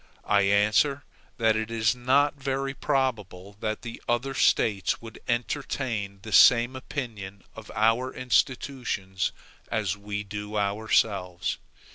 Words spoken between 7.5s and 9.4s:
of our institutions